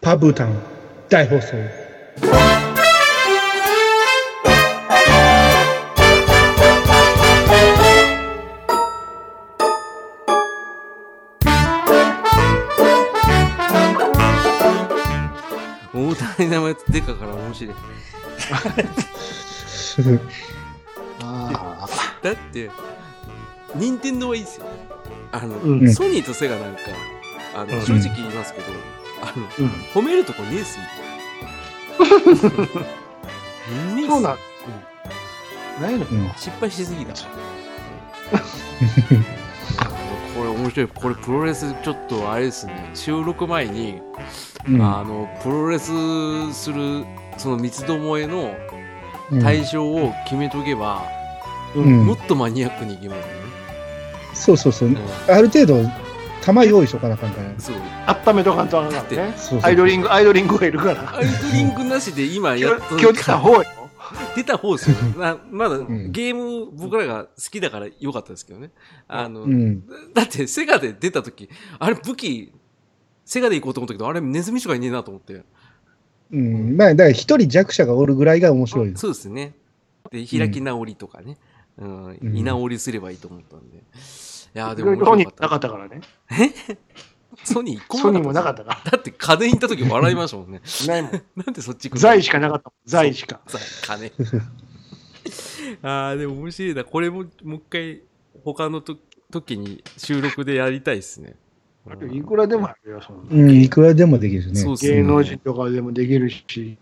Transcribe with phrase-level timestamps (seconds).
[0.00, 0.54] パブータン
[1.10, 1.56] 大放送。
[15.92, 17.74] 大谷の名前でかから面白い。
[21.22, 21.86] あ
[22.22, 22.70] だって、
[23.74, 24.66] 任天堂はいいですよ。
[25.32, 26.80] あの、うんソニーとセガなんか、
[27.54, 28.66] あの、うん正直言いますけど、
[29.22, 30.86] あの、うん褒めるとこねえっすもん。
[33.96, 34.38] ねえっすそうなん
[35.80, 37.14] ないのうん失敗しすぎだ。
[40.36, 40.88] これ面白い。
[40.88, 42.90] これプロレスちょっとあれですね。
[42.94, 44.00] 収録前に、
[44.68, 45.90] うんあの、プロレス
[46.52, 47.04] する、
[47.36, 48.54] その三つどもえの
[49.32, 51.02] うん対象を決めとけば、
[51.74, 53.30] うんもっとマニアックにいけますよね。
[54.34, 54.88] そうそうそう。
[54.88, 55.82] うんある程度、
[56.40, 57.60] 弾用意しとかなあかんから。
[57.60, 57.76] そう。
[58.30, 59.34] 温めとかんとあかんからね。
[59.36, 61.16] そうそうアイドリング、アイドリングがいるから。
[61.16, 63.64] アイドリングなしで今やっと今日来た方よ。
[64.34, 64.96] 出た方ですよ。
[65.18, 68.70] なまだんゲーム僕らが好きだから良かったですけどね。
[69.06, 69.86] あの、うん。
[70.14, 71.48] だってセガで出た時、
[71.78, 72.52] あれ武器、
[73.24, 75.44] セガで行こうと思ったけど、あれネズミしかいねえなと思って。
[76.32, 76.76] うん。
[76.76, 78.92] まあ、だから一人弱者がおるぐらいが面白い。
[78.96, 79.54] そうですね。
[80.10, 81.38] で、開き直りとかね。
[81.78, 82.04] うん。
[82.06, 83.76] うん居直りすればいいと思ったんで。
[83.76, 83.80] い
[84.54, 85.48] やーでいもソニーなかった。
[85.48, 86.00] かったからね。
[87.44, 88.50] ソニー一個ソニーももなか？
[88.50, 88.54] っ。
[88.54, 90.60] なかったただって家電行った時笑いましたもんね。
[90.86, 91.12] ないもん。
[91.36, 92.00] なんでそっち行くの？
[92.00, 92.74] 財しかなかったもん。
[92.86, 93.40] 財しか。
[93.46, 94.12] 財金。
[95.82, 96.84] ああ、でも面白いな。
[96.84, 98.02] これも、もう一回、
[98.44, 98.96] 他のと
[99.30, 101.36] 時に収録でやりたいですね。
[102.12, 104.60] いくらでもあるよ、そんなうん、いくらでもできるね。
[104.60, 106.78] そうね芸能人とかでもできるし。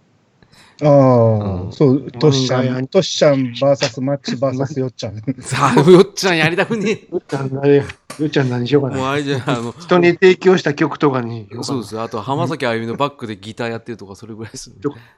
[0.80, 5.20] ああ、うんそう、トシちゃ漫画やん、トシちゃん VS マッチ VS よっちゃん。
[5.40, 7.08] さあ、よっちゃんやりたくねえ。
[7.12, 7.82] よっちゃん何、よ
[8.26, 9.10] っちゃん何しようかもうな。
[9.10, 11.48] あれじゃん、あの、人に提供した曲とかに。
[11.62, 11.98] そうです。
[11.98, 14.76] あと、浜崎あゆみのバックでギターやってるとか、それぐらいですね。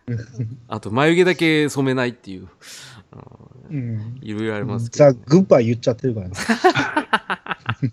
[0.69, 2.49] あと、眉毛だけ染めないっていう。
[3.71, 4.19] うん。
[4.23, 5.19] いろいろありますけザ・ど。
[5.27, 6.35] グッバイ言っちゃってるからね。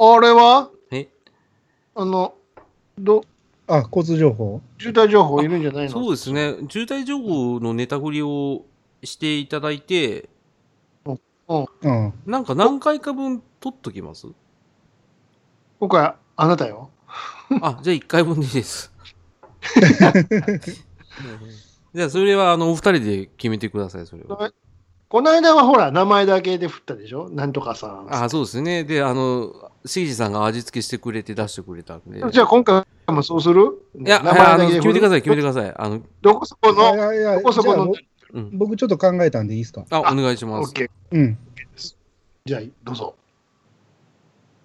[0.00, 0.70] あれは？
[0.90, 1.08] え？
[1.94, 2.34] あの、
[2.98, 3.24] ど、
[3.68, 4.60] あ、交通情報？
[4.78, 5.90] 渋滞情報いるんじゃないの？
[5.90, 6.56] そうですね。
[6.68, 8.64] 渋滞情報のネタ振りを
[9.04, 10.28] していただいて、
[11.06, 11.12] う
[11.90, 12.12] ん。
[12.26, 14.26] なんか何回か分撮っときます？
[15.80, 16.90] 今回、あなたよ。
[17.62, 18.92] あ、じゃあ1回分でいいです。
[21.94, 24.52] じゃあ、それは、あの、お二人で決めてください、それは。
[25.08, 27.30] この間はほら、名前だけで振ったでしょ？
[27.30, 28.06] なんとかさん。
[28.10, 28.84] あ、そうですね。
[28.84, 32.22] で、あの、しぎじさんが味付けしてくれて出してくれたんで。
[32.30, 33.80] じゃあ今回もそうする？
[33.98, 35.74] いや、名前だけ決めてください、決めてください。
[35.74, 37.94] あの、どこそこいやの、いやどこそこの？
[38.34, 38.58] うん。
[38.58, 39.86] 僕ちょっと考えたんでいいですか？
[39.88, 40.68] あ、あお願いします。
[40.68, 40.90] オッケー。
[41.10, 41.38] うん。
[42.44, 43.14] じゃあ、どうぞ。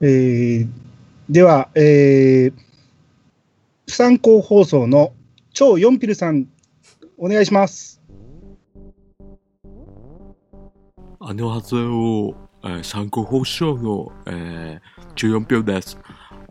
[0.02, 0.68] えー、
[1.30, 2.54] では、えー、
[3.88, 5.14] 参考放送の
[5.54, 6.48] 超ヨンピルさん、
[7.18, 8.02] お願いします。
[11.26, 15.98] あのはずを、えー、参考報酬の、えー、14票です。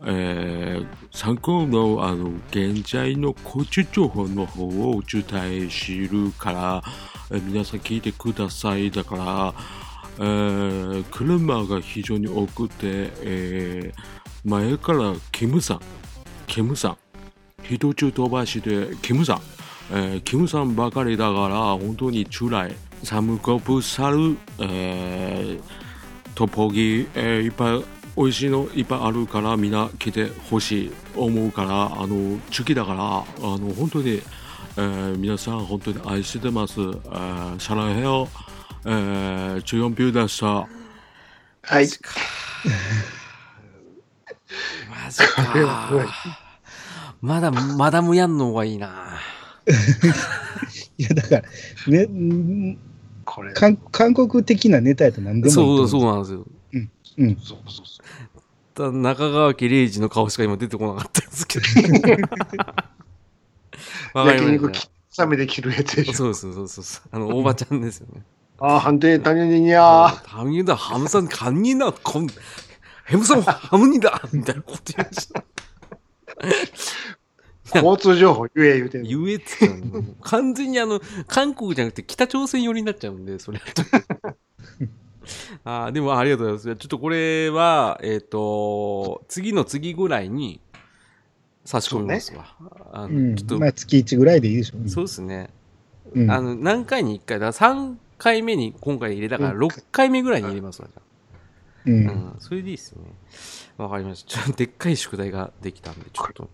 [0.03, 5.23] えー、参考のあの現在の交通情報の方をお伝
[5.67, 6.83] えするから、
[7.29, 8.89] えー、皆さん聞いてください。
[8.89, 9.53] だから、
[10.17, 15.81] えー、車が非常に多くて、えー、前からキムさん、
[16.47, 16.97] キムさん、
[17.61, 19.41] 人中飛ばしでキムさん、
[19.91, 22.75] えー、キムさんばかりだから本当に従来。
[23.03, 25.61] サムコプサル、えー
[26.35, 27.83] トッポギ、えーいっぱい
[28.17, 34.21] 美味しいのいっぱいあるからみんな来てほしい思うからあの好きだからあの本当に、
[34.77, 36.79] えー皆さん本当に愛してます。
[36.79, 38.27] えー、シャラヘヨ、
[38.85, 40.47] えー、14秒でした。
[40.47, 40.67] はい。
[41.69, 42.13] マジか。
[47.21, 49.19] まだ、マダムやんの方がいいな。
[50.97, 51.43] いや、だから、
[51.87, 52.77] ね、ん
[53.23, 53.53] これ。
[53.53, 56.05] 韓韓国的なネタやと何でもいいそう、そうう。
[56.05, 56.45] なんですよ。
[57.17, 57.35] うん。
[57.37, 58.41] そうそうそう。
[58.75, 61.65] ただ中川家礼二の顔しか今出てこなかったんですけど。
[64.13, 66.05] わかり焼肉きましさめで切るやつでた。
[66.05, 66.13] しょ。
[66.13, 67.09] そうそうそうそうそう。
[67.11, 68.23] あの、おばちゃんですよね。
[68.59, 70.27] あ、判定、他人にゃー。
[70.27, 72.27] ハムニだ、ハムさん、カンニだ、こん、
[73.05, 75.43] ヘムさん、ハムニだみたいなこと言いました。
[77.81, 79.45] 交通情報言え言うてんの言えって
[80.21, 83.83] 完全にあの、韓国じゃなくて北朝鮮寄りになっちゃうんで、それだと。
[85.63, 86.81] あーでもありがとうございます。
[86.81, 90.59] ちょっとこれは、えっ、と、次の次ぐらいに
[91.65, 92.55] 差し込みますわ。
[92.91, 94.89] あのうんちょっと、まあ、月1ぐらいでいいでしょう。
[94.89, 95.49] そうですね。
[96.13, 101.13] うんあの、何回に1回だ、3回目に今回入れたから、うん6回目ぐらいに入れますわ、じゃあ
[101.85, 101.91] う。
[101.91, 103.03] うんん、それでいいっすね。
[103.77, 104.29] わかりました。
[104.29, 106.49] ちょっとでっかい宿題ができたんで、ちょっと。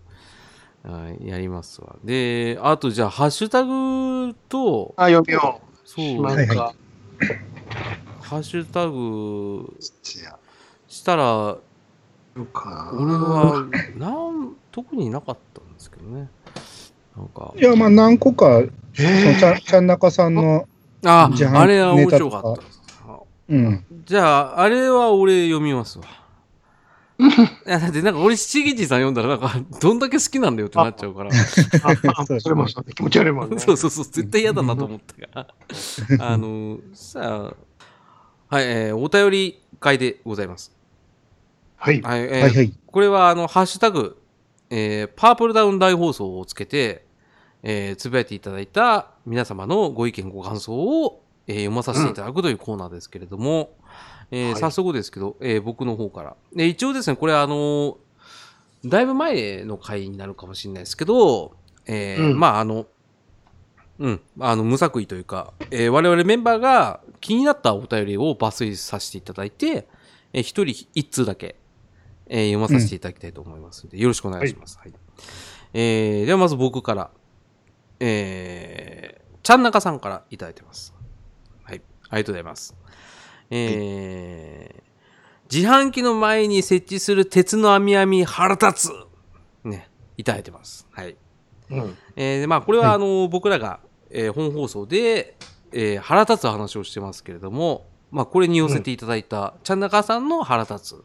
[0.82, 1.96] はい、やりますわ。
[2.04, 5.78] で、あとじゃあ、ハッシュタグと、あ、読みよう。
[5.84, 6.74] そう、なんか、は
[8.22, 9.76] ハッシュタグ
[10.88, 11.58] したら、
[12.34, 13.66] 俺は、
[13.96, 16.28] なん、特になかったんですけどね。
[17.16, 18.62] なんかい、や、まあ何個か、
[18.94, 20.66] そのちえゃんちゃんなかさんの、
[21.04, 22.62] あああれは面白かかった。
[23.48, 23.84] うん。
[24.06, 26.04] じゃあ、あれは俺読みますわ。
[27.20, 31.30] いや、だってなんか俺、七吉さん読んだら、なんか、どんだけ好きなんだよってなっちゃうから。
[31.30, 33.58] あそれもそう気持ち悪いもんね。
[33.58, 35.14] そうそうそう、絶対嫌だなと思った
[35.44, 35.46] か
[36.18, 36.26] ら。
[36.32, 37.52] あの、さ
[38.50, 40.74] あ、はい、えーお便り会でございます。
[41.76, 42.00] はい。
[42.02, 42.72] はい、えーはいはい。
[42.86, 44.16] これは、あの、ハッシュタグ、
[44.70, 47.04] えーパープルダウン大放送をつけて、
[47.62, 53.72] えーつぶやいていただいた皆様のご意見、ご感想を、えー読まさせていただくというコーナーですけれども、
[54.30, 56.36] えーはい早速ですけど、えー僕の方から。
[56.54, 57.98] で一応ですね、これあの
[58.84, 61.52] だいぶ前の回になるかもしれないですけど、
[61.86, 62.86] えーうんまああの、
[63.98, 69.86] うん、あの、無作為というか、えー我々メンバーが気になったお便りを抜粋させていただいて、
[70.32, 71.56] えー一人一通だけ、
[72.28, 74.78] えー読まさせていただきたいと思いますので、よろしくお願いします。
[74.78, 74.92] はい。
[75.74, 77.10] えーではまず僕から、
[77.98, 80.94] えー、ちゃんなかさんからいただいてます。
[81.64, 81.82] はい。
[82.08, 82.74] ありがとうございます。
[83.50, 88.90] えー、自販機の前に設置する鉄の網網腹立つ
[89.64, 90.86] ね、いただいてます。
[90.92, 91.16] はい。
[91.70, 91.96] うん。
[92.16, 93.80] えーでまあ、これははいあの、僕らが、
[94.10, 95.36] えー本放送で、
[95.72, 101.04] えー腹立つ話をしてますけれども、まあ、これに寄せていただいた、ちゃんなかさんの腹立つ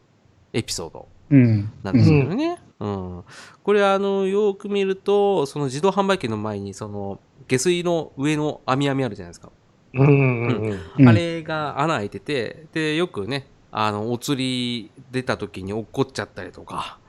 [0.54, 1.72] エピソードうん。
[1.84, 2.58] なんですけどね。
[2.80, 3.24] うん。
[3.64, 9.52] これあの、よく見ると、その自動販売機の前に、その、下水の上の網網あるじゃないですか。
[9.96, 10.82] うんうんうん。
[11.00, 14.38] うんあれが穴開いてて、で、よくね、あの、お釣
[14.86, 17.00] り出た時に落っこっちゃったりとか、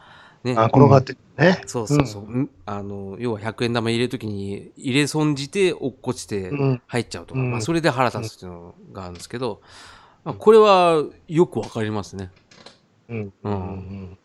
[0.45, 0.55] ね。
[0.57, 1.61] あ、転がってるね。
[1.67, 2.23] そうそうそう。
[2.23, 6.83] んあの、要は100円玉入れるときに入れ損じて落っこちてうん。
[6.87, 9.61] 入っちゃうとか、うんまあそれで腹立つっていうのがあるんですけど、
[10.25, 12.31] まあ、これはよくわかりますね。
[13.09, 13.33] うん。
[13.43, 14.19] うん。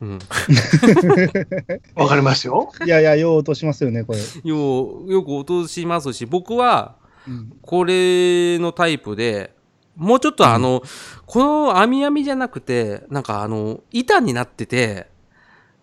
[1.94, 2.72] わかりますよ。
[2.84, 4.18] いやいや、よう落としますよね、これ。
[4.44, 6.96] よう、よく落としますし、僕は
[7.26, 7.56] うん。
[7.62, 9.54] これのタイプで、
[9.96, 10.82] もうちょっとあの、
[11.26, 15.06] この網網じゃなくて、なんかあの、板になってて、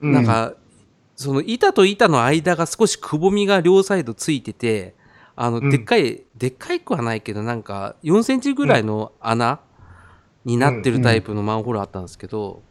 [0.02, 0.54] うなん、か、
[1.16, 4.96] その板と板の間が少しくぼみが両サイドついてて、
[5.36, 9.60] あの、うんでっかい、でっかいくはないけど、なんか、4センチぐらいの穴
[10.46, 12.62] になってるタイプのマンホールあったんですけど、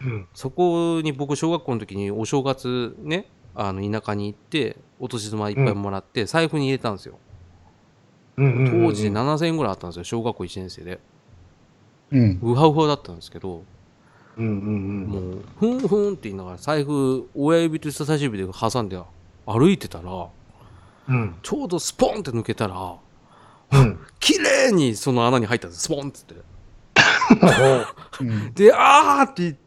[0.00, 0.28] うん。
[0.34, 7.18] そこに僕、小学校の時にお正月ね、あの、田舎に行って、お年玉いっぱいもらって、財布に入れたんですよ。
[8.36, 8.86] うん。
[8.86, 11.00] 当時7000円ぐらいあったんですよ、小学校1年生で。
[12.12, 12.38] うん。
[12.42, 13.64] ウハウハだったんですけど、
[14.36, 19.00] うんうんもう、ふんふんって言いながら、財布、親指と人差し指で挟んで
[19.46, 20.28] 歩いてたら、
[21.08, 21.36] うん。
[21.42, 22.96] ちょうどスポンって抜けたら、
[23.72, 23.98] うん。
[24.20, 26.34] 綺麗にその穴に入ったんです、スポンっつって。
[28.20, 28.52] うん。
[28.52, 29.65] で、あーって言って、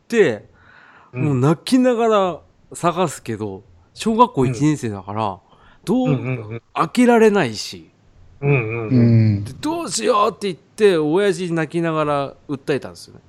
[1.14, 2.40] うんもう泣きながら
[2.74, 3.64] 探すけど、
[3.94, 5.40] 小学校1年生だから、
[5.86, 7.90] どう、うんうん開けられないし、
[8.42, 9.36] うんうんううん。
[9.40, 9.44] ん。
[9.44, 13.22] でどうしようって言って、親父に泣きながら訴えたんですよね。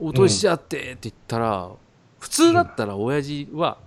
[0.00, 1.70] 落としちゃってって言ったら、
[2.18, 3.78] 普通だったら親父は、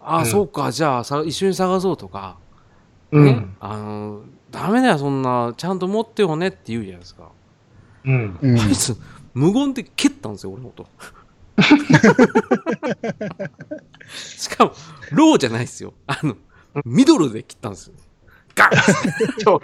[0.00, 2.36] ああ、うんそうか、じゃあさ一緒に探そうとか、
[3.10, 3.56] ねうん。
[3.60, 7.30] あの、ダメだよ、そんな、ちゃんと持ってよねって言うじゃないですか。
[8.04, 8.38] うん。
[8.40, 8.60] うん。
[8.60, 8.96] あいつ、
[9.34, 10.86] 無言で蹴ったんですよ、俺のこと。
[14.08, 14.72] しかも、
[15.12, 15.94] ローじゃないですよ。
[16.06, 16.36] あの、
[16.84, 17.94] ミドルで切ったんですよ。
[18.54, 18.68] ガン
[19.42, 19.60] そう。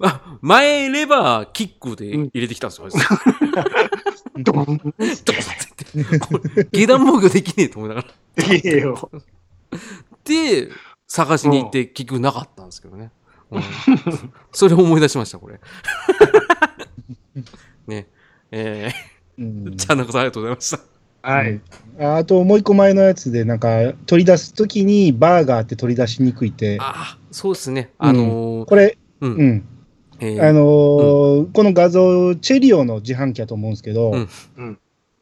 [0.00, 2.88] あ前レバーキックで入れてきたんですよ、
[4.38, 4.64] ドン。
[4.66, 5.34] ドンって
[6.72, 8.04] 下段防御できねえと思いなが
[8.36, 8.54] ら。
[8.54, 9.10] いいよ。
[10.24, 10.70] で、
[11.06, 13.10] 探しに行って結局なかったんですけどね。
[13.50, 13.62] うん
[14.52, 15.60] それを思い出しました、これ。
[17.86, 18.08] ね。
[18.50, 18.92] え
[19.38, 20.92] うんー、ちゃんなこさんありがとうございました。
[21.22, 21.60] はい。
[22.00, 27.90] ああともう一個前のやつで、なんか取り出すときにバーガーって取り出しにくいって、ああ、そうですね。
[27.98, 29.34] あのーこれ、うん。
[29.34, 29.64] うん。
[30.20, 34.78] えーあのーこの画像、チェリオの自販機やと思うんですけど、うんうん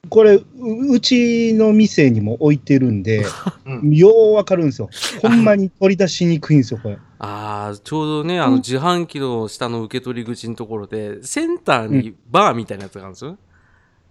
[0.08, 3.22] これう、うちの店にも置いてるんで、
[3.66, 4.88] うんようわかるんですよ。
[5.20, 6.98] ほんまに取り出しにくいんですよ、これ。
[7.20, 13.36] ああ、ちょうどね、あの自販機の下の受け取り口のところで、センターにバーみたいなやつがあるんですよ。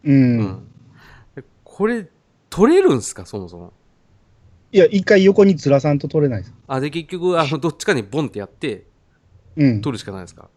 [0.04, 0.40] うん。
[0.40, 0.64] うん。
[1.64, 2.08] これ、
[2.50, 3.74] 取れるんすか、そもそも。
[4.72, 6.54] いや、一回横にずらさんと取れないです。
[6.68, 8.86] あ、で、結局、あの、どっちかにボンってやって、
[9.56, 9.82] うん。
[9.82, 10.50] 取るしかないですか？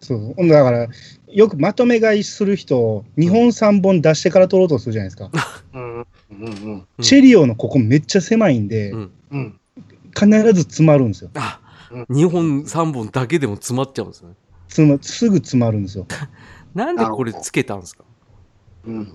[0.00, 0.34] そう。
[0.36, 0.88] ほんだから、
[1.28, 5.30] よくまとめ買いする人、2本3本出してから取ろうとするじゃないですか。
[5.74, 5.94] うん。
[5.94, 9.60] うんうんうんチェリオのここめっちゃ狭いんで、うんうん。
[10.18, 11.30] 必ず詰まるんですよ。
[11.34, 11.60] あ
[11.92, 14.30] うん、2本、3本だけでも詰まっちゃうんですね。
[14.68, 16.06] 詰ますぐ詰まるんですよ。
[16.74, 18.04] なんでこれつけたんですか？
[18.86, 19.12] うん。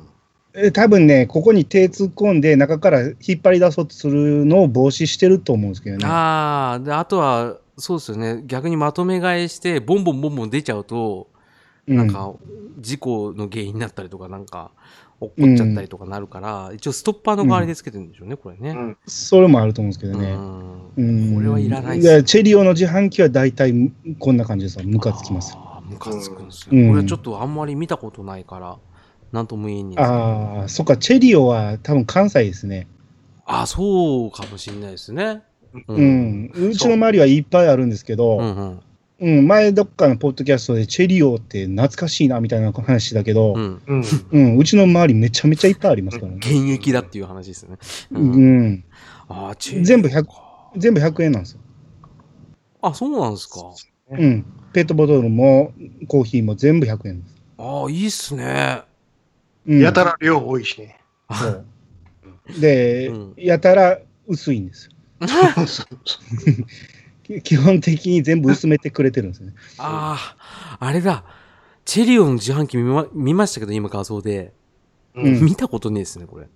[0.56, 6.06] え多分ね、ここに手突っ込んで、中から引っ張り出そうとするのを防止してると思うんですけどね。
[6.06, 8.44] ああ、で、あとは、そうですよね。
[8.48, 11.28] 逆にまとめ買いして、ボンボンボンボン出ちゃうと、
[11.88, 12.34] うんなんか、
[12.80, 14.72] 事故の原因になったりとか、なんか、
[15.20, 18.72] 落っこっちゃったりとかなるから、一応ストッパーの代わりでつけてるんでしょうね、これね。
[18.72, 20.32] うんそれもあると思うんですけどね。
[20.32, 23.74] うんうんこれはいらないっいすやチェリオの自販機は大体
[24.20, 24.86] こんな感じですよ。
[24.86, 25.58] ムカつきます。
[25.90, 26.70] ムカつくんですよ。
[26.74, 28.78] うんこれはちょっとあんまり見たことないから、
[29.32, 32.88] なんとも言えんにああ、そっか、チェリオは多分関西ですね。
[33.46, 35.44] あ、そうかもしれないですね。
[35.88, 36.52] ううん。
[36.54, 38.82] うちの周りはいっぱいあるんですけど、うんうん。
[39.20, 44.04] うん、前どっかのポッドキャストでチェリオって懐かしいなみたいな話だけど、ううん、ん。
[44.32, 44.58] うん。
[44.58, 46.38] うちの周りめちゃめちゃいっぱいありますからね。
[46.38, 47.78] 現役だっていう話ですね。
[48.12, 48.84] ううんん。
[49.28, 50.32] あーチェリー全部100か
[50.78, 51.60] 全部100円なんですよ。
[52.82, 53.62] あ、そうなんですか。
[54.12, 54.46] うん。
[54.74, 55.74] ペットボトルも
[56.08, 57.36] コーヒーも全部100円です。
[57.58, 58.82] ああ、いいっすね。
[59.68, 61.00] うん、やたら量多いしね。
[61.32, 61.66] そ う
[62.60, 64.92] で、うんやたら薄いんですよ。
[65.28, 65.98] そうそう
[67.24, 69.54] き 基本的に全部薄めてくれてるんですよね。
[69.78, 70.36] あ
[70.80, 71.24] あ、あれだ。
[71.86, 74.54] チェリオの自販機見ま見ましたけど、今画像で。
[75.16, 76.48] うん見たことねえですね、これ。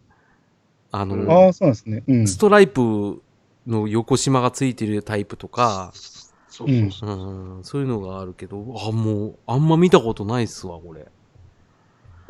[0.91, 2.03] あの、うんああ、そうなんですね。
[2.07, 2.27] うん。
[2.27, 3.21] ストライプ
[3.65, 5.91] の横縞がついてるタイプとか、
[6.49, 11.07] そうそうそううん、そういうのがあるけど、あ、もう、あんま見たことないっすわ、これ。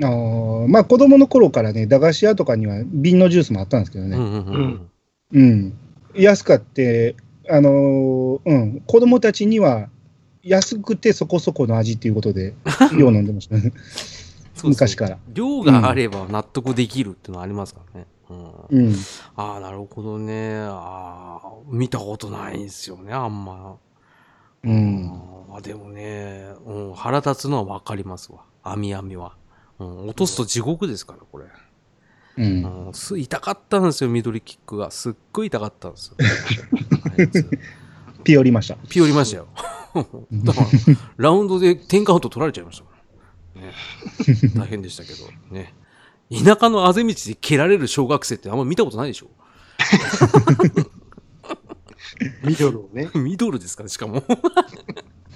[0.01, 4.17] あーまあ子供の頃からね、駄菓子屋とかには瓶のジュースもあったんですけどね。
[4.17, 4.91] うんうんうん
[5.33, 5.41] うん。
[5.41, 5.73] うん。
[6.15, 7.15] 安かって、
[7.49, 9.89] あのーうん、子供たちには
[10.43, 12.53] 安くてそこそこの味っていうことで、
[12.97, 13.73] よう飲んでましたね。
[14.63, 15.17] 昔から。
[15.33, 18.07] 量があれば納得できるっていうのはありますからね。
[18.29, 18.95] うんうん。
[19.35, 20.59] ああ、なるほどね。
[20.61, 23.75] ああ、見たことないんですよね、あんま。
[24.63, 25.11] うん。
[25.49, 28.39] あーでもね、うん、腹立つのはわかりますわ。
[28.63, 29.33] 網網は。
[29.81, 31.45] うん、落とすと地獄ですから、これ。
[32.37, 32.87] うん。
[32.87, 34.91] うん、す痛かったんですよ、緑キックが。
[34.91, 36.15] すっごい痛かったんですよ。
[38.23, 38.75] ピオりました。
[38.89, 39.47] ピオりましたよ。
[40.31, 40.67] だから、
[41.17, 42.85] ラウンドで10カウント取られちゃいました。
[43.59, 43.73] ね、
[44.55, 45.73] 大変でしたけど、ね。
[46.31, 49.27] 田舎のあぜ道で蹴られる小学生ってあんま見たことないでしょ
[52.45, 53.09] ミドルをね。
[53.15, 54.23] ミドルですから、しかも。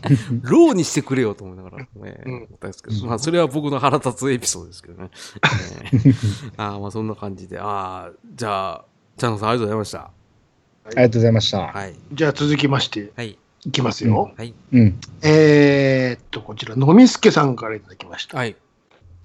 [0.44, 1.88] ローにしてくれよと思いながらね、
[2.26, 5.10] うん思ったんですけど、まあ、それは僕の腹立つエピソードですけどね。
[5.94, 7.60] えーああ、まあ、そんな感じで。
[7.60, 8.86] ああ、じゃあ、
[9.18, 10.00] チャンノさんありがとうございました。
[10.00, 11.60] ありがとうございました。
[11.60, 11.96] はい。
[12.14, 13.38] じゃあ続きまして、はい。
[13.66, 14.32] いきますよ。
[14.38, 14.54] はい。
[14.74, 15.00] うん。
[15.24, 18.38] えーっと、こちら、のみすけさんからいただきました。
[18.38, 18.56] はい。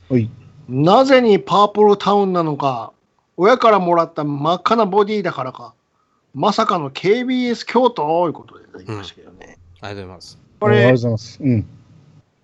[0.09, 0.31] おい。
[0.69, 2.93] なぜにパープルタウンなのか、
[3.37, 5.75] 親からもらった真っ赤なボディだからか、
[6.33, 8.23] まさかの KBS 京都？
[8.23, 9.59] ということでいただきましたけどね。
[9.81, 10.39] ありがとうございます。
[10.61, 11.39] こありがとうれご、ざいます。
[11.43, 11.67] うん。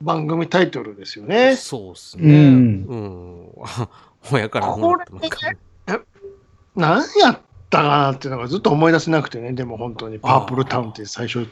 [0.00, 1.56] 番組タイトルですよね。
[1.56, 2.50] そうっすうね。
[2.50, 3.48] んうん。
[4.32, 5.38] 親からもらったのか
[6.74, 7.38] 何やっ
[7.70, 11.46] たかなっていうのがずっと思い出せなくてね、でも本当にパープルタウンって最初、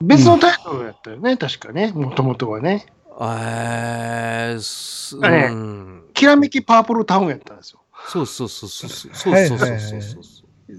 [0.00, 2.86] 別のタイトルやったよね、確かね、もともとはね。
[3.20, 6.02] えー、すあれうん。
[6.14, 7.80] きらめきパープルタウンやったんですよ。
[8.08, 9.14] そうそうそうそうそう。
[9.14, 10.00] そうそうそう。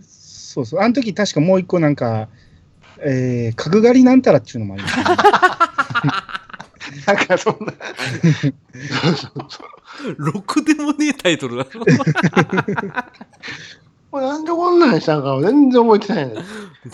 [0.01, 0.81] そうそう。
[0.81, 2.27] あの時確かもう一個なんか、
[2.99, 5.15] えー、角刈りなんたらっていうのもありました、ね。
[7.07, 7.73] なんかそんな。
[10.17, 11.65] ろくでもねえタイトルだ。
[14.11, 16.35] これなんでこんなんしたんか全然覚えてないね。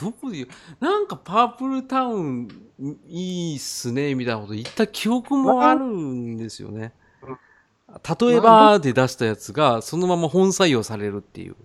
[0.01, 0.47] どこで
[0.79, 2.47] なんかパープルタウン
[3.07, 6.93] いいっすね、みたいなこと言った記憶もあるんですよね。
[8.19, 11.55] 例えばで出したやつがそのまま本採用されるっていう。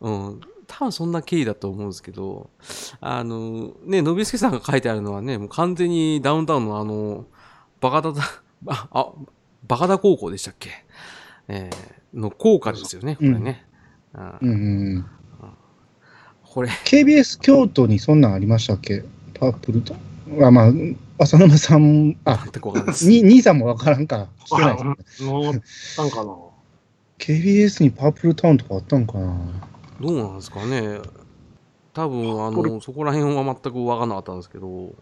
[0.00, 0.40] うん。
[0.74, 2.48] 多分そんな経緯だと思うんですけど、
[3.00, 7.26] あの、ね、のびすけさんが書いてあるのはね、もう完全にダウンタウンのあの、
[7.80, 8.22] バカダだ、
[8.66, 9.12] あ、あ
[9.68, 10.70] バカダ高校でしたっけ？
[11.48, 13.66] えー、の効果ですよね、これね。
[14.14, 15.06] うんうんうんうん。
[16.42, 19.04] これ、KBS 京都にそんなんありましたっけ？
[19.34, 19.94] パープルと？
[20.40, 20.72] あ、まあ、
[21.18, 22.46] 浅沼さん、あ。
[23.02, 24.28] に兄さんもわからんか。
[24.46, 26.34] してないですねもうなんかな。
[27.18, 29.61] KBS にパープルタウンとかあったんかな。
[30.02, 30.98] どうなんですかね。
[31.94, 34.92] 多分、あこの、そこら辺は全く分かんなかったんですけど。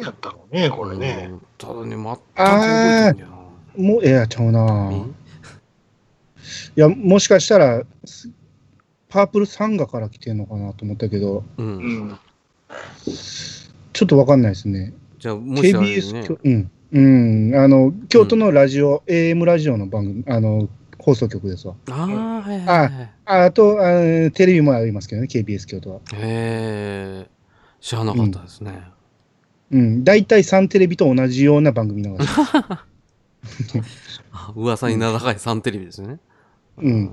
[0.00, 1.34] やったのね、これねう。
[1.34, 1.40] ん。
[1.58, 3.28] ただね、全く覚えてんだよ
[3.76, 3.84] な。
[3.84, 4.90] もう、えやちゃうな。
[4.92, 4.96] え？
[6.76, 8.30] いや、もしかしたら、す
[9.10, 11.62] パープルサンガから来てんのかなと思ったけど、う。
[11.62, 12.18] うんん。
[13.92, 14.94] ちょっとわかんないですね。
[15.18, 16.70] じゃあ、もしあれ KBS ね京、うん。
[16.92, 17.00] う
[17.50, 17.54] ん。
[17.56, 20.68] あの、京都のラジオ、AM ラジオの番組、あの、
[21.00, 21.74] 放送局ですわ。
[21.90, 23.10] ああ、はいはいはい。
[23.24, 26.00] ああとあ、テレビもありますけどね、KBS 京都は。
[26.14, 27.30] へえ、
[27.80, 28.82] 知らなかったですね。
[29.72, 33.84] うん、大体サンテレビと同じような番組流してる
[34.32, 36.18] あ噂に名高いサンテレビですね。
[36.78, 37.10] うん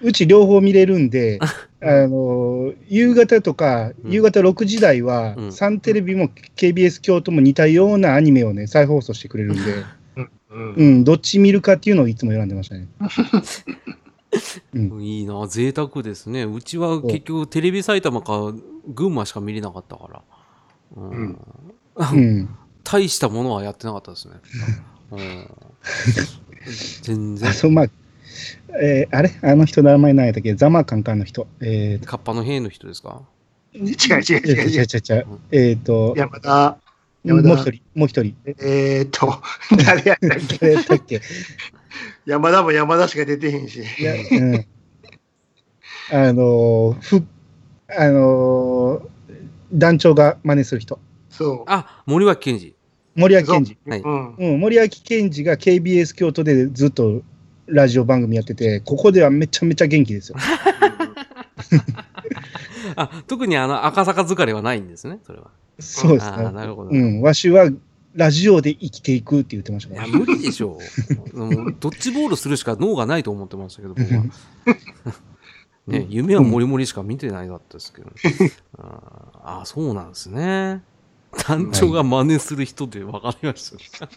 [0.00, 1.40] うち両方見れるんで、
[1.82, 9.60] あの夕方とか、うん夕方6時台は、うんサンテレビも KBS 京都も似たようなアニメをね、再放送してくれるんで、
[10.50, 12.88] うんうん、どっち見るかっていうのをいつも選んでましたね。
[14.74, 16.44] うん、いいな、贅沢ですね。
[16.44, 18.52] うちは結局テレビ埼玉か
[18.86, 20.22] 群馬しか見れなかったから。
[20.96, 21.38] うんうん
[22.12, 22.48] うん、
[22.84, 24.34] 大したものはやってなかったですね。
[25.10, 25.46] うん、
[27.02, 27.52] 全然あ、。
[27.52, 27.86] そう、まあ、
[28.80, 29.32] えーあれ？
[29.42, 30.54] あの人の名前何やったっけ？
[30.54, 31.46] ザマカンカンの人？
[31.60, 33.22] えーと、カッパの兵の人ですか？
[33.74, 34.70] 違う違う違う違う。
[34.70, 35.26] 違う違う違う。
[35.50, 36.78] えっ、と、山田、
[37.24, 38.36] もう山田一人、もう一人。
[38.46, 39.40] えーっと、
[39.84, 40.58] 誰やったっけ？
[40.58, 41.20] 誰やったっけ？
[42.26, 43.80] 山田も山田しか出てへんし。
[43.98, 44.16] いや、う
[44.56, 44.66] ん。
[46.10, 47.22] あのー、ふ、
[47.88, 49.08] あのー、
[49.72, 50.98] 団長が真似する人。
[51.28, 51.64] そう。
[51.66, 52.74] あ、森脇健児。
[53.14, 53.76] 森脇健児。
[53.86, 54.34] はいうん。
[54.36, 57.22] うん、森脇健児が KBS 京都でずっと
[57.66, 60.36] ラジオ番組やってて、ここではめちゃめちゃ元気ですよ。
[62.96, 65.50] あ、特にあの赤坂疲れはないんですね、それは。
[65.78, 66.50] そうですね。
[66.50, 66.90] なるほど。
[66.90, 67.70] うん、わしは
[68.14, 70.06] ラジオで生きていくって言ってましたいや。
[70.06, 70.78] 無理でしょ
[71.32, 71.38] う。
[71.38, 74.24] もうドッジボールするしか脳がないと思ってましたけど、僕は。
[75.86, 78.12] ね、夢はもりもりしか見てないだったですけど、ね
[78.76, 80.82] あーあ、そうなんですね。
[81.46, 84.08] 団長が真似する人で分かりました、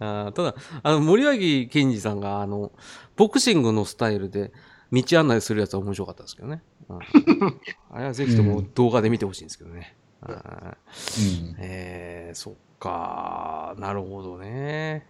[0.00, 2.72] あーただ、あの、森脇健児さんが、あの、
[3.16, 4.52] ボクシングのスタイルで
[4.92, 6.62] 道案内するやつは面白かったですけどね。
[6.98, 7.60] うん
[7.92, 9.96] あれはぜひとも動画で見てほしいんですけどね。
[10.26, 13.74] うんえー、そっか。
[13.78, 15.06] なるほどね。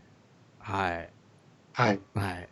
[0.58, 1.08] はい。
[1.72, 2.00] はい。
[2.14, 2.48] はい。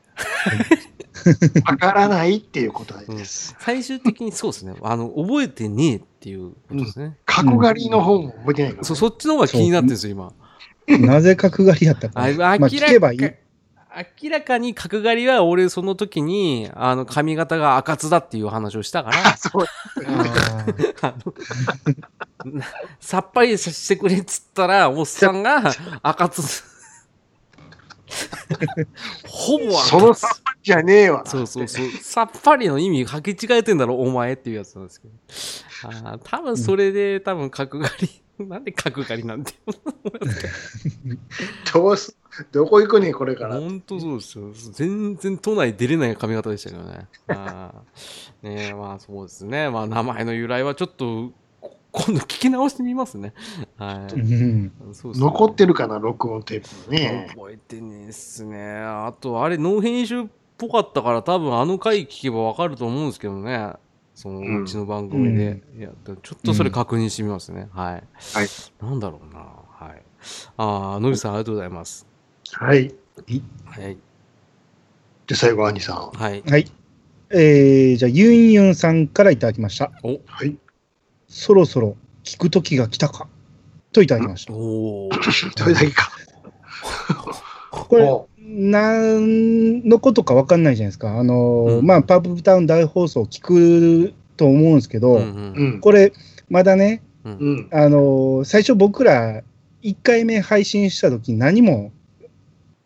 [1.66, 3.56] わからないっていうことです。
[3.61, 4.75] 最終的にそうですね。
[4.82, 7.16] あの、覚えてねえっていうことですね。
[7.26, 8.85] 角刈りの方も覚えてないから。
[8.85, 10.12] そ、そっちの方が気になってるんですよ、
[10.88, 11.07] 今。
[11.07, 12.24] なぜ角刈りやったか。
[12.24, 13.18] あまあ、明聞けばいい。
[14.22, 19.64] 明らかに角刈りは俺その時に、あの、髪型が赤津だっていう話をしたからあ、 そう。
[21.01, 21.14] あ
[22.44, 22.64] のな
[23.01, 25.72] さっぱりさせてくれっつったら、おっさんが
[26.03, 26.62] 赤津。
[29.27, 29.88] ほぼ赤津。
[29.88, 31.24] そのさっぱりじゃねえわ。
[31.27, 31.90] そうそうそう。
[31.90, 35.14] さっぱりの意味履き違えてんだろ、お前っていうやつなんですけど。
[35.85, 38.22] あー多分それで、多分角刈り。
[38.46, 39.53] なんで角刈りなんて。
[41.72, 42.16] どうす、
[42.53, 43.59] どこ行くねん、これから。
[43.59, 44.72] 本当そうですよ。
[44.72, 47.07] 全然都内出れない髪型でしたけどね。
[47.29, 49.70] あーねえまあそうですね。
[49.70, 53.35] まあ名前の由来はちょっと、こ今度聞き直してみますね。
[53.77, 54.14] はい。
[54.14, 57.29] うんね残ってるかな、録音テープね。
[57.35, 58.79] 覚えてねえっすね。
[58.79, 63.74] あと、あれ、ノー編集っぽかったから、多分あの回聞けばわかると思うんですけどね。
[64.14, 65.62] そのうんうちの番組で。
[65.79, 67.68] いや、ちょっとそれ確認してみますね。
[67.72, 67.92] はい。
[67.92, 68.48] はい。
[68.83, 69.40] なんだろうな。
[69.40, 70.03] はい。
[70.57, 72.05] ああ、のりさん、ありがとうございます。
[72.54, 72.94] はい。
[73.66, 73.96] はい。
[75.26, 76.11] で、最後、兄さん。
[76.18, 76.42] はい。
[76.42, 76.70] はい。
[77.30, 79.92] えー、じゃあ、ユンユンさんからいただきました。
[80.02, 80.56] おはい。
[81.28, 83.28] そろそろ聞く時が来たか
[83.92, 84.52] といただきました。
[84.54, 85.32] おー。
[85.56, 86.11] それだけか。
[87.70, 91.18] これ、お何のことか分かんないじゃないですか。
[91.18, 95.80] あのーうんまあ、パープルタウン大放送聞くと思うんですけど、うんうん。
[95.80, 96.14] これ、
[96.48, 97.68] まだね、うん。
[97.70, 99.42] あのー最初僕ら
[99.82, 101.92] 1回目配信した時何も、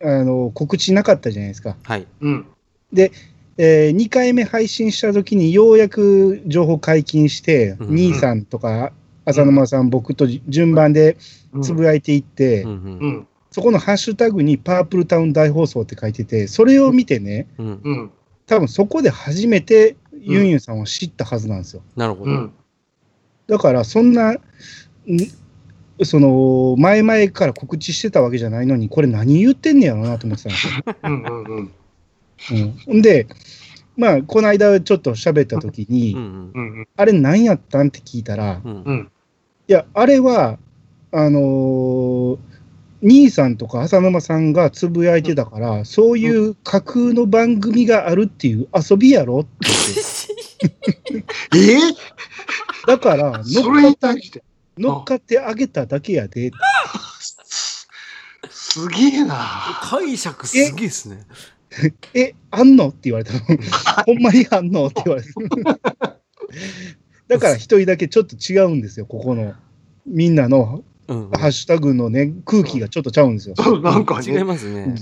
[0.03, 1.77] あのー告知なかったじゃないですか。
[1.83, 2.07] はい。
[2.21, 2.47] うん。
[3.59, 8.93] え2回目配信した時にようやく情報解禁して、うん兄さんとか
[9.25, 11.17] 浅沼さん、僕と順番で
[11.53, 13.27] うんつぶやいていって、うんうんうん。
[13.51, 17.81] そこのハッシュタグにパープルタウン大放送って書いてて、それを見てね、うん。
[17.85, 18.11] うん。
[18.47, 21.83] 多分そこで初めてユンユンさんを知ったはずなんですよ。
[21.95, 22.31] なるほど。
[22.31, 22.53] うん。
[23.47, 24.38] だからそんな、ん
[26.05, 30.73] その前々から告知してたわけじゃないのに、これ何言ってんねやろなと思ってたんですよ。
[31.05, 31.23] うん。
[31.23, 31.45] うん。
[31.45, 31.71] うん。
[32.88, 33.27] うん、んで、
[33.97, 36.79] まあ、この間ちょっと喋った時に、うんうん。
[36.79, 36.88] うん。
[36.97, 39.11] あれ何やったんって聞いたら、うんうん。
[39.69, 40.59] いや、あれは、
[41.12, 42.38] あのー
[43.05, 49.41] 兄さんとか浅沼さんがつぶやいてたから、そういう架空の番組があるっていう遊びやろ？
[49.41, 49.51] って
[51.11, 51.79] 言って、え？
[51.79, 54.45] ーだからそれ乗っかっに対して？
[54.79, 56.51] 乗っかってあげただけやで。
[58.51, 59.37] すげえな。
[59.83, 61.27] 解釈すげえっすね。
[62.15, 62.89] え、あんの？
[62.89, 63.41] って言われたの。
[64.07, 64.87] ほんまにあんの？
[64.87, 66.19] って言われた。
[67.29, 69.55] だから一人だけちょっと違うんですよ、ここの。
[70.07, 71.15] みんなのハ
[71.49, 73.55] ッシュタグのね、空気がちょっとちゃうんですよ。
[73.81, 74.35] なんかね。
[74.39, 74.95] 違いますね。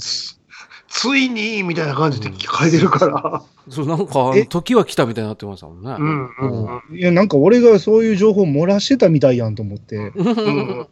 [0.90, 3.42] ついにみたいな感じで書いてるから。
[3.68, 5.96] そう、なんかえ、時は来たみたいになってましたもんね。
[5.98, 6.98] うんうんうん。
[6.98, 10.88] いや、なんか俺がそういう情報漏らしてたみたいやんと思って、うん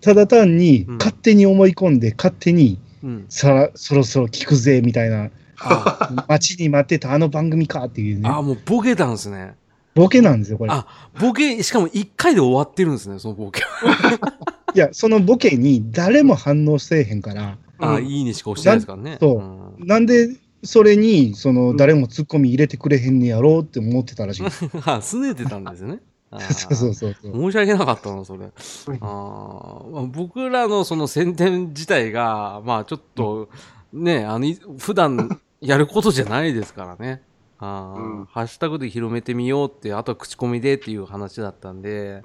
[0.00, 3.26] ただ単にうん勝手に思い込んで、勝手にうん。
[3.28, 9.54] さそろそろ聞くぜみたいな、あ待ちに待ってたあの番組かっていうね、あ、もうボケたんですね。
[9.94, 10.72] ボケなんですよ、これ。
[10.72, 10.86] あ
[11.20, 14.18] ボケ、しかも1回で終わってるんですね、そのボケは。
[14.74, 19.18] いや、そのボケに誰も反応せえへんから、あ、うんいいねしか押してないですからね。
[19.20, 19.36] そ
[19.78, 20.28] うんなんで
[20.62, 24.46] それにその誰もツッコミ入れてくれへんねやろうって思ってたらしい。
[24.86, 26.00] あ、すねてたんですね。
[26.40, 27.32] そうそうそうそう。
[27.32, 28.50] 申し訳なかったな、それ。
[29.00, 33.48] あ僕らのその宣伝自体が、まあちょっと、
[33.92, 37.22] ね、あの、い普段やることじゃないですからね。
[37.58, 42.22] あーうんハッシュタグで広めてみようって、あとは口コミでっていう話だったんで、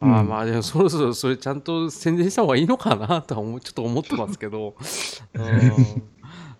[0.00, 4.74] うんあーまあでもそろそろそれちゃんと宣伝した方がいいのかなとはちょっと思ってますけど、
[5.34, 6.02] うん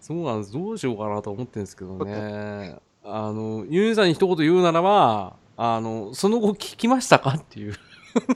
[0.00, 0.53] そうなんです。
[0.53, 2.76] どうしようかなと思ってるんですけどね。
[3.05, 7.74] あの、ユンさんに一言言うならば、あの、その後聞きましたかっていう。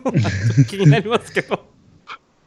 [0.69, 1.59] 気になりますけど、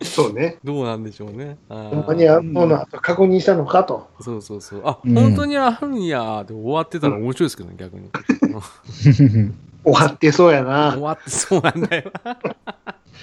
[0.02, 0.60] そうね。
[0.64, 1.58] どうなんでしょうね。
[1.68, 4.08] ほんまにあそうなと確認したのかと。
[4.22, 4.82] そうそうそう。
[4.86, 8.10] あ、うん本当にあるんやで終わってたら面白いですけどね、逆に。
[9.88, 11.02] 終わってそうやな終。
[11.02, 12.38] わってそうなんだよな。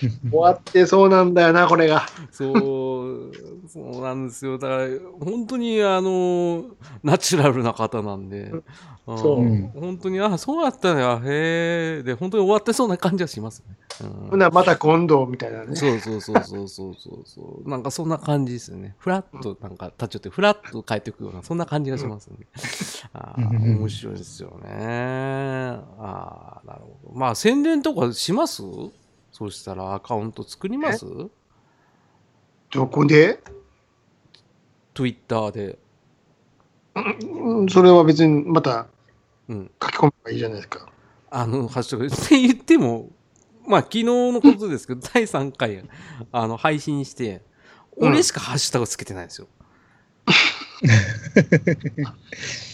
[0.31, 2.07] 終わってそうなんだよな、これが。
[2.31, 3.33] そう、
[3.75, 4.57] そうなんですよ。
[4.57, 4.87] だから、
[5.21, 6.65] 本当に、あの、
[7.03, 8.65] ナチュラルな方なんで、うん
[9.07, 13.77] そううん本当に、あ、そうやったんや、へえ、で、本当に終わってそうな感じはしますね。
[14.31, 15.75] うんならまた今度みたいなね。
[15.77, 17.69] そうそうそうそうそうそうそう。
[17.69, 18.95] なんかそんな感じですよね。
[18.99, 22.37] フラッとなんか立ち寄って、フラッと帰ってくるような、そんな感じがしますね。
[23.13, 24.69] あ面白いですよね。
[25.99, 27.19] ああ、なるほど。
[27.19, 28.63] まあ宣伝とかします？
[29.33, 31.05] そうしたらアカウント作ります？
[32.71, 33.41] どこで？
[34.94, 35.78] ?Twitter で。
[36.96, 38.87] うんそれは別にまた
[39.48, 39.70] うん。
[39.83, 40.88] 書き込めばいいじゃないですか。
[41.30, 43.11] あの、ハッシュタグって言っても、
[43.66, 45.85] まあ昨日のことですけど、 第3回、
[46.33, 47.42] あの、配信して、
[47.96, 49.46] うん俺しかハッシュタグつけてないんですよ。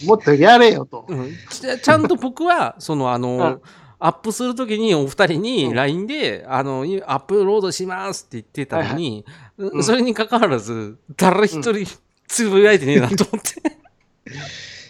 [0.05, 1.05] もっとやれよと。
[1.07, 3.61] うんちちゃんと僕は、その、あの、うん
[4.03, 9.23] アップするときにお二人うにん LINE で、あの、いアップロードしますって言ってたのに、
[9.59, 11.85] うんそれに関わらず、誰一人
[12.31, 13.61] つぶやいてねえなと思って。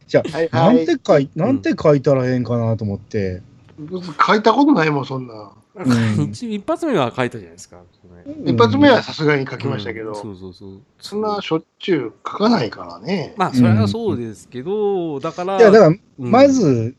[0.07, 0.83] じゃはいあ、なはい。
[0.83, 3.41] んて書い、なんて書いたらええんかなと思って。
[4.27, 5.51] 書いたことないもん、そんな。
[5.73, 7.81] うん一一発目は書いたじゃないですか。
[8.45, 10.79] 一発目はさすがに書きましたけど、うんそうそうそう。
[10.99, 13.33] そんなしょっちゅう書かないからね。
[13.37, 16.93] まあ、それはそうですけど、だから、いや、だから、うんまず、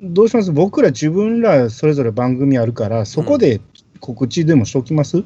[0.00, 0.52] どうします？
[0.52, 3.60] 僕ら自分らそれぞれ番組あるから、そこで
[4.00, 5.24] 告知でもしときます、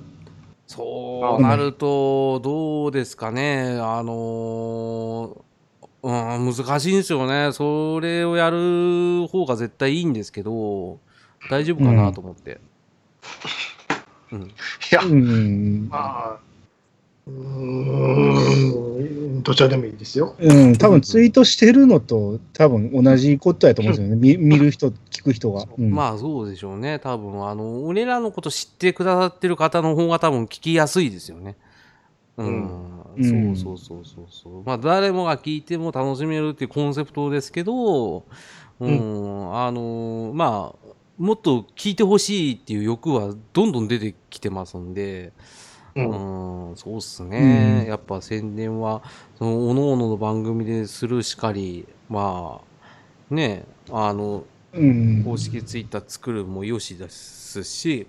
[0.66, 5.52] そうなると、どうですかね、あのー
[6.02, 7.52] うん、難しいんですよね。
[7.52, 10.98] それをやる方が絶対いいんですけど、
[11.48, 12.61] 大丈夫かなと思って。
[14.32, 14.42] うん。
[14.42, 14.48] い
[14.90, 15.88] や、うん。
[15.88, 16.40] まあ、
[17.26, 17.35] うー
[19.38, 20.35] ん、どちらでもいいですよ。
[20.38, 24.16] うん、多分ツイートしてるのと、多分同じことやと思うんですよね。
[24.16, 25.66] 見見る人、聞く人が。
[25.78, 26.98] うんまあそうでしょうね。
[26.98, 31.56] 多分、あの、俺らのこと知ってくださってる方の方が多分聞きやすいですよね。
[32.37, 32.92] うん。
[33.16, 34.62] うんそうそうそうそうそう。
[34.64, 38.24] まあ誰もが聞いても楽しめるっていうコンセプトですけど、
[38.80, 45.32] うん、あの、まあ、もっと聞いてほしいっていう欲はどんどん出てきてますんで、
[45.96, 46.00] う。
[46.00, 46.02] う
[46.70, 47.83] んん、そうっすね。
[47.83, 49.02] うんやっぱ宣伝は、
[49.38, 52.61] その、おののの番組でするしかり、ま
[53.31, 58.07] あ、ね、あの、うん公式ツイッター作るもよしですし、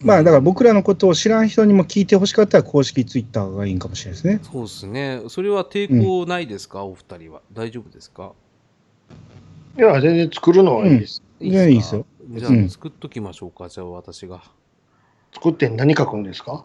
[0.00, 4.40] まあだから僕らのことを知らん人にも聞いてほしかったら公式ツイッターがいいんかもしれないですね。
[4.42, 5.22] そうですね。
[5.28, 7.42] それは抵抗ないですか、お二人は。
[7.52, 8.32] 大丈夫ですか？
[9.78, 11.22] いや、全然作るのはいいです。
[11.38, 12.06] いやいいですよ。
[12.30, 13.68] じゃあ、うん作っときましょうか。
[13.68, 14.42] じゃあ、私が。
[15.32, 16.64] 作って何書くんですか？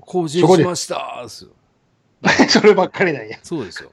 [0.00, 1.50] 更新しましたーすよ
[2.48, 3.38] そればっかりなんや。
[3.42, 3.92] そうですよ。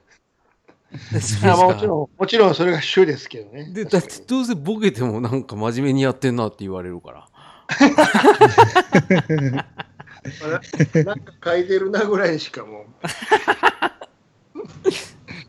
[1.42, 3.70] いやもちろん、もちろんそれが主ですけどね。
[3.72, 7.28] で、だってどうせボケてもなんか真面目にやってんなって言われるから。
[11.04, 12.86] なんか書いてるなぐらいしかも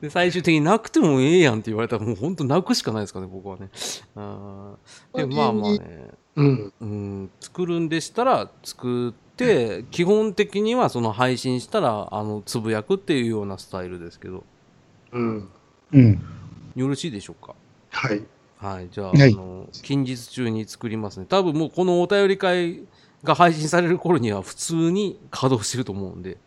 [0.01, 3.69] で、最終的になくてもええやんって言われたらもう本当泣くしかないですかね、僕はね。
[4.15, 5.79] あーで、まあまあね。
[6.35, 6.41] う。
[6.41, 6.73] うん。
[6.81, 9.24] うん、作るんでしたら作って、
[9.91, 14.43] 基本的にはその配信したら、あの、つぶやくっていうようなスタイルですけど、
[15.11, 15.49] うん。
[15.91, 16.21] うん。
[16.75, 17.55] よろしいでしょうか？
[17.89, 18.23] はい。
[18.57, 21.25] はい、じゃあ、はいあの、近日中に作りますね。
[21.27, 22.83] 多分もうこのお便り会
[23.23, 26.37] が配信される頃には普通に稼働してると思うんで、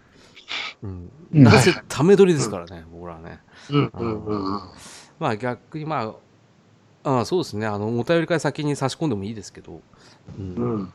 [0.82, 1.10] うん。
[1.34, 3.38] うんなぜため撮りですからね、僕らはね。
[3.70, 4.60] うんうんうんうん。
[5.18, 6.14] まあ逆にま
[7.04, 9.82] あ、ああそうですね、あの、お便り会先に差し込んでもいいですけど、
[10.38, 10.92] うんうん。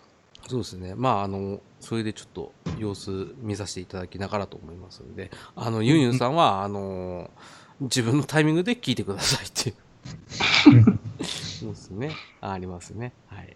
[0.47, 0.93] そうですね。
[0.95, 7.31] まあ、あの、それでちょっと様子見させていただきながらと思いますんで、あの、ユンユンさんは、あの、
[7.79, 10.99] 自分のタイミングで聞いてくださいっていう。
[11.23, 12.11] そうですね。
[12.41, 13.13] あありますね。
[13.27, 13.55] はい。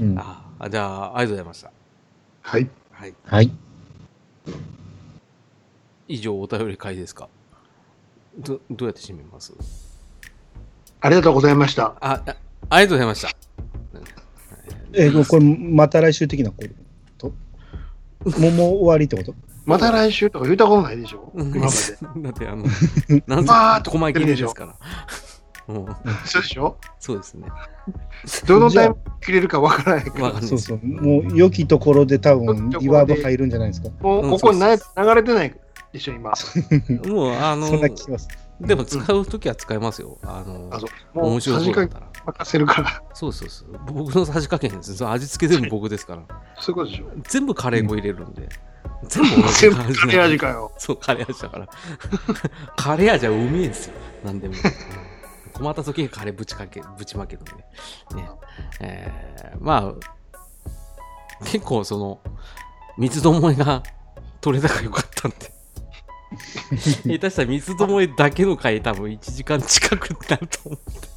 [0.00, 1.72] うんああ、じゃあ、ありがとうございました。
[2.42, 2.68] はい。
[2.90, 3.14] はい。
[3.24, 3.50] はい。
[6.08, 7.28] 以上、お便り会ですか？
[8.36, 9.52] ど、どうやって締めます？
[11.00, 11.94] ありがとうございました。
[12.00, 12.36] あ、あ
[12.68, 13.43] ありがとうございました。
[14.96, 16.56] えーこれ、また来週的なこ
[17.18, 17.28] と？
[18.38, 19.34] もうもう終わりってこと？
[19.66, 21.32] また来週とか言ったことないでしょ？
[21.34, 22.20] うん今まで。
[22.22, 22.64] だって、あの、
[23.26, 24.74] なんバーッとと細切れですから。
[25.66, 25.86] うん、
[26.26, 26.76] そうでしょ？
[27.00, 27.48] そうですね。
[28.46, 30.42] どのタイミング切れるかわからないから。
[30.42, 30.80] そうそう。
[30.84, 33.88] もう、良きところで多分、リバーブ入るんじゃないですか？
[34.00, 34.58] もうここ流
[35.14, 35.54] れてない
[35.92, 36.32] でしょ、今。
[37.08, 38.28] もう、あのそんな気します。
[38.60, 40.18] でも使うときは使えますよ。
[40.22, 41.18] あの、あ、そう。
[41.18, 42.14] もう、面白さじかそうだったら。
[42.26, 43.02] 任せるから。
[43.12, 43.68] そうそうそう。
[43.92, 44.96] 僕のさじ加減です。
[44.96, 46.22] その味付け全部僕ですから。
[46.58, 47.06] そういうことでしょ。
[47.28, 48.48] 全部カレー粉入れるんで。
[49.08, 50.72] 全部同じ全部感じカレー味かよ。
[50.78, 51.68] そう、カレー味だから。
[52.76, 53.94] カレー味はうめえんですよ。
[54.24, 54.54] なんでも。
[55.52, 57.52] 困った時にカレーぶちかけ、ぶちまけるんで。
[58.14, 58.28] ね。
[58.80, 62.20] えー、まあ、結構その、
[62.96, 63.82] 三つどもえが
[64.40, 65.52] 取れたからよかったんで。
[66.76, 71.14] 下手したら三つどもえだけの回多分1時間近くなると思って。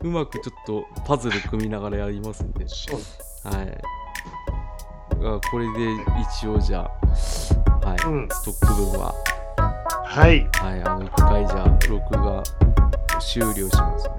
[0.00, 2.64] うまくちょっとパズル組みながらやりますんで。
[2.64, 3.80] はい。
[5.20, 5.92] あこれで
[6.40, 6.88] 一応じゃ
[7.82, 9.14] あ、はい、うんストック分は、
[10.04, 10.48] はい。
[10.54, 12.42] はい、あの、一回じゃあ、録画
[13.20, 14.17] 終了しますね。